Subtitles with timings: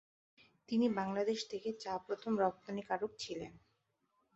[0.69, 3.53] তিনি বাংলাদেশ থেকে চা প্রথম রপ্তানিকারক ছিলেন।